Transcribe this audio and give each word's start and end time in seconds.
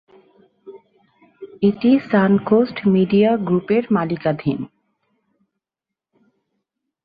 এটি 1.61 1.91
Sun 2.09 2.31
Coast 2.47 2.77
Media 2.87 3.29
গ্রুপের 3.47 3.83
মালিকানাধীন। 3.91 4.59